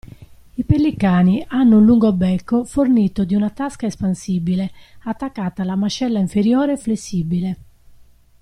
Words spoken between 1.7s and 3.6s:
un lungo becco fornito di una